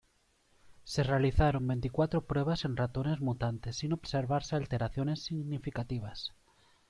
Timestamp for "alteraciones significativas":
4.55-6.31